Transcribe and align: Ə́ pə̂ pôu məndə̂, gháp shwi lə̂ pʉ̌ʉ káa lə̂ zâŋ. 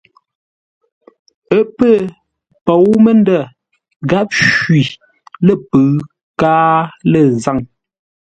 Ə́ 1.57 1.63
pə̂ 1.77 1.91
pôu 2.65 2.91
məndə̂, 3.03 3.41
gháp 4.09 4.27
shwi 4.47 4.81
lə̂ 5.45 5.55
pʉ̌ʉ 5.69 5.87
káa 6.39 6.75
lə̂ 7.11 7.23
zâŋ. 7.43 7.59